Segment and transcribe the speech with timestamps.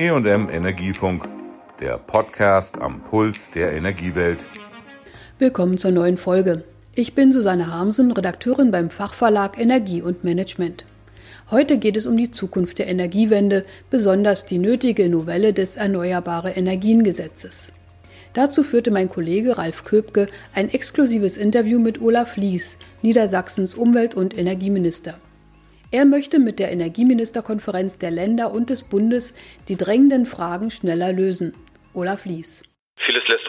[0.00, 1.28] EM Energiefunk,
[1.78, 4.46] der Podcast am Puls der Energiewelt.
[5.38, 6.64] Willkommen zur neuen Folge.
[6.94, 10.86] Ich bin Susanne Harmsen, Redakteurin beim Fachverlag Energie und Management.
[11.50, 17.74] Heute geht es um die Zukunft der Energiewende, besonders die nötige Novelle des Erneuerbare Energiengesetzes.
[18.32, 24.34] Dazu führte mein Kollege Ralf Köpke ein exklusives Interview mit Olaf Lies, Niedersachsens Umwelt- und
[24.34, 25.16] Energieminister.
[25.92, 29.34] Er möchte mit der Energieministerkonferenz der Länder und des Bundes
[29.68, 31.52] die drängenden Fragen schneller lösen.
[31.94, 32.69] Olaf Lies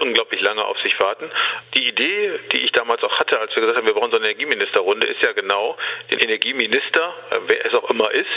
[0.02, 1.30] unglaublich lange auf sich warten.
[1.76, 4.26] Die Idee, die ich damals auch hatte, als wir gesagt haben, wir brauchen so eine
[4.28, 5.78] Energieministerrunde, ist ja genau,
[6.12, 8.30] den Energieminister, äh, wer es auch immer ist,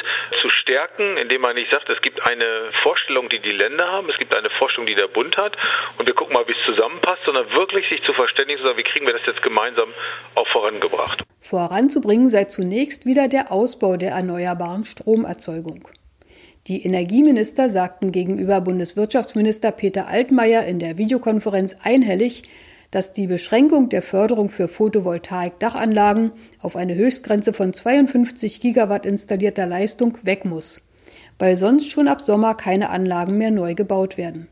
[0.42, 4.18] zu stärken, indem man nicht sagt, es gibt eine Vorstellung, die die Länder haben, es
[4.18, 5.56] gibt eine Vorstellung, die der Bund hat
[5.98, 9.06] und wir gucken mal, wie es zusammenpasst, sondern wirklich sich zu verständigen, sagen, wie kriegen
[9.06, 9.92] wir das jetzt gemeinsam
[10.34, 11.24] auch vorangebracht.
[11.40, 15.88] Voranzubringen sei zunächst wieder der Ausbau der erneuerbaren Stromerzeugung.
[16.66, 22.44] Die Energieminister sagten gegenüber Bundeswirtschaftsminister Peter Altmaier in der Videokonferenz einhellig,
[22.90, 30.16] dass die Beschränkung der Förderung für Photovoltaik-Dachanlagen auf eine Höchstgrenze von 52 Gigawatt installierter Leistung
[30.22, 30.80] weg muss,
[31.38, 34.48] weil sonst schon ab Sommer keine Anlagen mehr neu gebaut werden.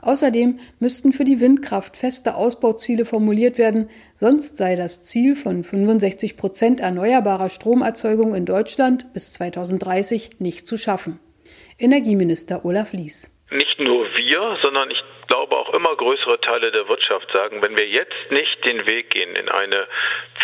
[0.00, 6.38] Außerdem müssten für die Windkraft feste Ausbauziele formuliert werden, sonst sei das Ziel von 65
[6.38, 11.18] Prozent erneuerbarer Stromerzeugung in Deutschland bis 2030 nicht zu schaffen.
[11.78, 13.30] Energieminister Olaf Lies.
[13.50, 17.86] Nicht nur wir, sondern ich glaube auch immer größere Teile der Wirtschaft sagen, wenn wir
[17.86, 19.86] jetzt nicht den Weg gehen in eine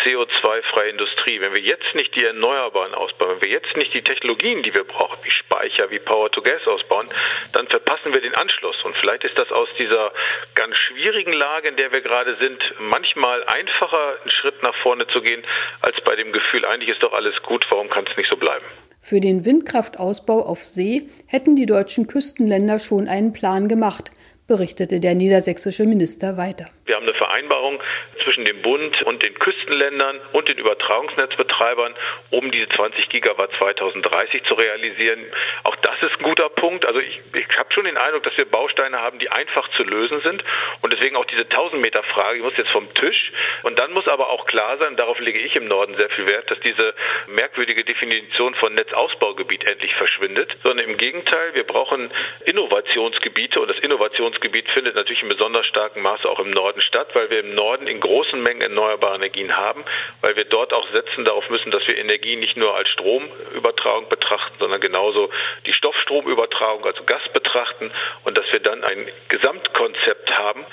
[0.03, 4.61] CO2-freie Industrie, wenn wir jetzt nicht die Erneuerbaren ausbauen, wenn wir jetzt nicht die Technologien,
[4.61, 7.09] die wir brauchen, wie Speicher, wie Power to Gas ausbauen,
[7.53, 8.75] dann verpassen wir den Anschluss.
[8.83, 10.11] Und vielleicht ist das aus dieser
[10.55, 15.21] ganz schwierigen Lage, in der wir gerade sind, manchmal einfacher, einen Schritt nach vorne zu
[15.21, 15.43] gehen,
[15.81, 18.65] als bei dem Gefühl, eigentlich ist doch alles gut, warum kann es nicht so bleiben?
[19.05, 24.11] Für den Windkraftausbau auf See hätten die deutschen Küstenländer schon einen Plan gemacht,
[24.47, 26.67] berichtete der niedersächsische Minister weiter.
[26.85, 27.79] Wir haben eine Vereinbarung
[28.23, 31.93] zwischen dem Bund und den Küstenländern und den Übertragungsnetzbetreibern,
[32.31, 35.25] um diese 20 Gigawatt 2030 zu realisieren.
[35.63, 36.85] Auch das ist ein guter Punkt.
[36.85, 40.21] Also ich, ich habe schon den Eindruck, dass wir Bausteine haben, die einfach zu lösen
[40.21, 40.43] sind
[40.81, 43.31] und deswegen auch diese 1000 Meter Frage, die muss jetzt vom Tisch.
[43.63, 46.49] Und dann muss aber auch klar sein, darauf lege ich im Norden sehr viel Wert,
[46.49, 46.93] dass diese
[47.27, 52.11] merkwürdige Definition von Netzausbaugebiet endlich verschwindet, sondern im Gegenteil, wir brauchen
[52.45, 53.69] Innovationsgebiete und
[54.03, 57.87] Innovationsgebiet findet natürlich in besonders starkem Maße auch im Norden statt, weil wir im Norden
[57.87, 59.85] in großen Mengen erneuerbare Energien haben,
[60.21, 64.55] weil wir dort auch setzen darauf müssen, dass wir Energie nicht nur als Stromübertragung betrachten,
[64.59, 65.29] sondern genauso
[65.65, 67.91] die Stoffstromübertragung, also Gas betrachten
[68.25, 70.65] und dass wir dann ein Gesamtkonzept haben,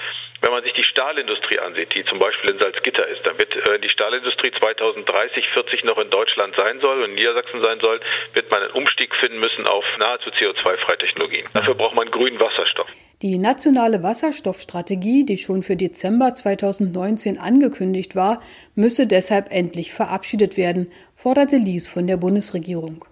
[0.43, 3.79] wenn man sich die Stahlindustrie ansieht, die zum Beispiel in Salzgitter ist, dann wird äh,
[3.79, 8.01] die Stahlindustrie 2030, 40 noch in Deutschland sein soll und in Niedersachsen sein soll,
[8.33, 11.45] wird man einen Umstieg finden müssen auf nahezu CO2-freie Technologien.
[11.53, 12.89] Dafür braucht man grünen Wasserstoff.
[13.21, 18.43] Die nationale Wasserstoffstrategie, die schon für Dezember 2019 angekündigt war,
[18.75, 23.05] müsse deshalb endlich verabschiedet werden, forderte Lies von der Bundesregierung.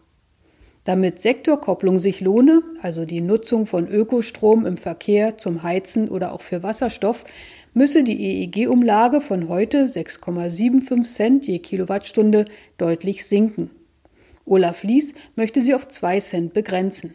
[0.89, 6.41] Damit Sektorkopplung sich lohne, also die Nutzung von Ökostrom im Verkehr zum Heizen oder auch
[6.41, 7.27] für Wasserstoff,
[7.75, 12.47] müsse die EEG-Umlage von heute 6,75 Cent je Kilowattstunde
[12.79, 13.71] deutlich sinken.
[14.47, 17.15] Olaf Lies möchte sie auf 2 Cent begrenzen.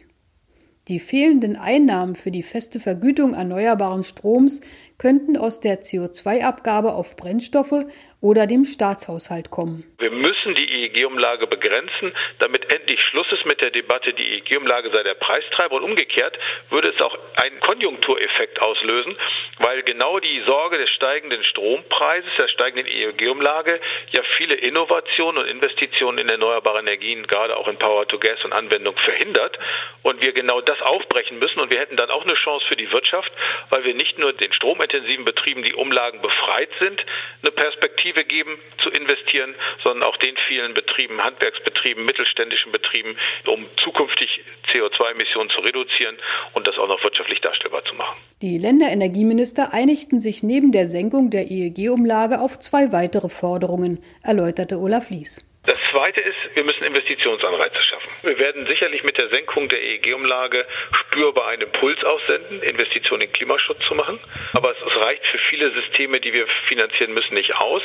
[0.88, 4.62] Die fehlenden Einnahmen für die feste Vergütung erneuerbaren Stroms
[5.00, 7.85] könnten aus der CO2-Abgabe auf Brennstoffe
[8.23, 9.84] oder dem Staatshaushalt kommen.
[10.00, 15.03] Wir müssen die EEG-Umlage begrenzen, damit endlich Schluss ist mit der Debatte, die EEG-Umlage sei
[15.03, 16.38] der Preistreiber und umgekehrt
[16.69, 19.16] würde es auch einen Konjunktureffekt auslösen,
[19.59, 23.79] weil genau die Sorge des steigenden Strompreises, der steigenden EEG-Umlage
[24.16, 28.53] ja viele Innovationen und Investitionen in erneuerbare Energien, gerade auch in Power to Gas und
[28.53, 29.57] Anwendung verhindert
[30.01, 32.91] und wir genau das aufbrechen müssen und wir hätten dann auch eine Chance für die
[32.91, 33.31] Wirtschaft,
[33.69, 37.03] weil wir nicht nur den Strom stromintensiven Betrieben, die Umlagen befreit sind,
[37.41, 43.18] eine Perspektive geben zu investieren, sondern auch den vielen Betrieben, Handwerksbetrieben, mittelständischen Betrieben,
[43.48, 46.18] um zukünftig CO2-Emissionen zu reduzieren
[46.54, 48.18] und das auch noch wirtschaftlich darstellbar zu machen.
[48.42, 55.10] Die Länderenergieminister einigten sich neben der Senkung der EEG-Umlage auf zwei weitere Forderungen, erläuterte Olaf
[55.10, 55.50] Lies.
[55.65, 58.10] Das Zweite ist, wir müssen Investitionsanreize schaffen.
[58.21, 63.80] Wir werden sicherlich mit der Senkung der EEG-Umlage spürbar einen Impuls aussenden, Investitionen in Klimaschutz
[63.88, 64.19] zu machen.
[64.51, 67.81] Aber es reicht für viele Systeme, die wir finanzieren müssen, nicht aus.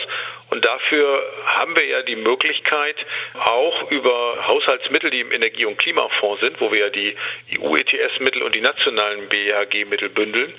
[0.50, 2.96] Und dafür haben wir ja die Möglichkeit,
[3.34, 7.16] auch über Haushaltsmittel, die im Energie- und Klimafonds sind, wo wir ja die
[7.60, 10.52] EU-ETS-Mittel und die nationalen BEHG-Mittel bündeln,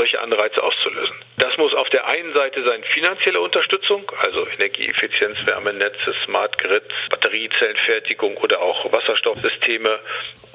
[0.00, 1.14] solche Anreize auszulösen.
[1.36, 8.38] Das muss auf der einen Seite sein finanzielle Unterstützung, also Energieeffizienz, Wärmenetze, Smart Grids, Batteriezellenfertigung
[8.38, 9.98] oder auch Wasserstoffsysteme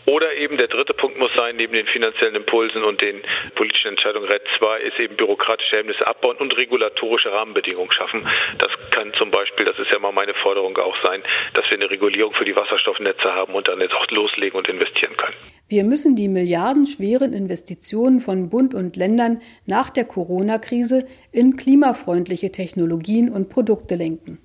[0.08, 3.22] Oder eben der dritte Punkt muss sein, neben den finanziellen Impulsen und den
[3.56, 8.28] politischen Entscheidungen RED 2 ist eben bürokratische Hemmnisse abbauen und regulatorische Rahmenbedingungen schaffen.
[8.60, 11.24] Das kann zum Beispiel, das ist ja mal meine Forderung auch sein,
[11.54, 15.18] dass wir eine Regulierung für die Wasserstoffnetze haben und dann jetzt auch loslegen und investieren
[15.18, 15.36] können.
[15.68, 23.32] Wir müssen die milliardenschweren Investitionen von Bund und Ländern nach der Corona-Krise in klimafreundliche Technologien
[23.32, 24.40] und Produkte lenken.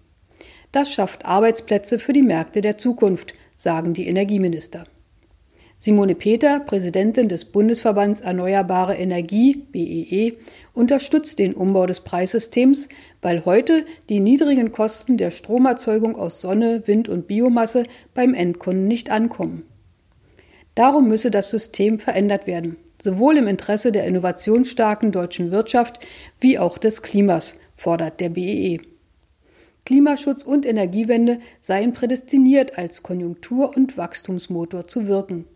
[0.72, 4.84] Das schafft Arbeitsplätze für die Märkte der Zukunft, sagen die Energieminister.
[5.82, 10.34] Simone Peter, Präsidentin des Bundesverbands Erneuerbare Energie BEE,
[10.74, 12.90] unterstützt den Umbau des Preissystems,
[13.22, 19.08] weil heute die niedrigen Kosten der Stromerzeugung aus Sonne, Wind und Biomasse beim Endkunden nicht
[19.10, 19.62] ankommen.
[20.74, 26.06] Darum müsse das System verändert werden, sowohl im Interesse der innovationsstarken deutschen Wirtschaft
[26.40, 28.82] wie auch des Klimas, fordert der BEE.
[29.86, 35.46] Klimaschutz und Energiewende seien prädestiniert als Konjunktur- und Wachstumsmotor zu wirken.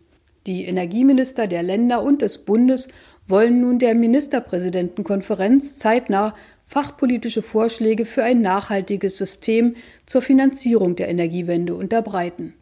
[0.47, 2.89] Die Energieminister der Länder und des Bundes
[3.27, 9.75] wollen nun der Ministerpräsidentenkonferenz zeitnah fachpolitische Vorschläge für ein nachhaltiges System
[10.05, 12.53] zur Finanzierung der Energiewende unterbreiten.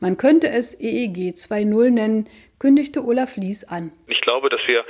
[0.00, 2.28] Man könnte es EEG 2.0 nennen,
[2.58, 3.92] kündigte Olaf Lies an.
[4.16, 4.84] Ich glaube, dass wir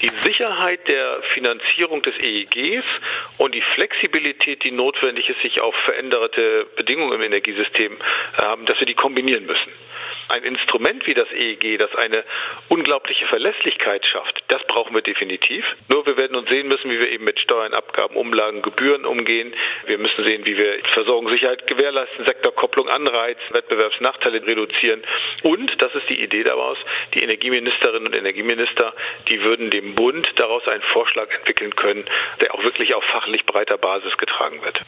[0.00, 2.84] die Sicherheit der Finanzierung des EEGs
[3.38, 7.96] und die Flexibilität, die notwendig ist, sich auf veränderte Bedingungen im Energiesystem
[8.42, 9.72] haben, dass wir die kombinieren müssen
[10.32, 12.24] ein Instrument wie das EEG, das eine
[12.68, 15.64] unglaubliche Verlässlichkeit schafft, das brauchen wir definitiv.
[15.88, 19.54] Nur wir werden uns sehen müssen, wie wir eben mit Steuern, Abgaben, Umlagen, Gebühren umgehen.
[19.86, 25.02] Wir müssen sehen, wie wir Versorgungssicherheit gewährleisten, Sektorkopplung anreizen, Wettbewerbsnachteile reduzieren.
[25.42, 26.78] Und, das ist die Idee daraus,
[27.14, 28.71] die Energieministerinnen und Energieminister,
[29.28, 32.04] die würden dem Bund daraus einen Vorschlag entwickeln können,
[32.40, 34.80] der auch wirklich auf fachlich breiter Basis getragen wird.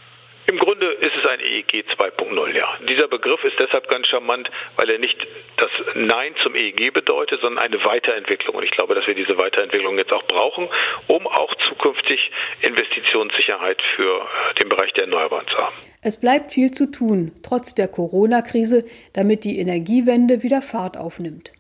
[0.50, 2.68] Im Grunde ist es ein EEG 2.0, ja.
[2.86, 5.16] Dieser Begriff ist deshalb ganz charmant, weil er nicht
[5.56, 8.56] das Nein zum EEG bedeutet, sondern eine Weiterentwicklung.
[8.56, 10.68] Und ich glaube, dass wir diese Weiterentwicklung jetzt auch brauchen,
[11.06, 12.30] um auch zukünftig
[12.60, 14.28] Investitionssicherheit für
[14.60, 15.76] den Bereich der Erneuerbaren zu haben.
[16.02, 18.84] Es bleibt viel zu tun, trotz der Corona-Krise,
[19.14, 21.53] damit die Energiewende wieder Fahrt aufnimmt.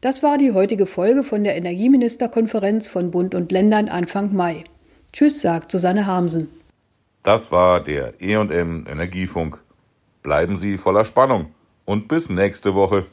[0.00, 4.62] Das war die heutige Folge von der Energieministerkonferenz von Bund und Ländern Anfang Mai.
[5.12, 6.48] Tschüss, sagt Susanne Harmsen.
[7.24, 9.58] Das war der EM Energiefunk.
[10.22, 11.52] Bleiben Sie voller Spannung
[11.84, 13.06] und bis nächste Woche.